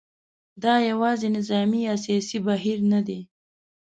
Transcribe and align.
دا 0.63 0.73
یوازې 0.89 1.27
نظامي 1.37 1.79
یا 1.87 1.95
سیاسي 2.05 2.37
بهیر 2.45 2.79
نه 2.91 2.99
دی. 3.07 3.19